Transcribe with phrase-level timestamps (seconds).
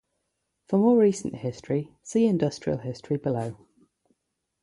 [0.67, 3.55] For more recent history, see industrial history below.